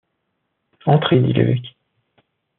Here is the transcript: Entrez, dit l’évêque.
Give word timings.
Entrez, 0.87 1.19
dit 1.19 1.31
l’évêque. 1.31 1.77